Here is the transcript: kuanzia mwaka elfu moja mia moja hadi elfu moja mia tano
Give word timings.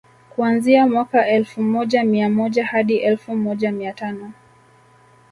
kuanzia 0.29 0.87
mwaka 0.87 1.27
elfu 1.27 1.61
moja 1.63 2.03
mia 2.03 2.29
moja 2.29 2.65
hadi 2.65 2.97
elfu 2.97 3.35
moja 3.35 3.71
mia 3.71 3.93
tano 3.93 4.31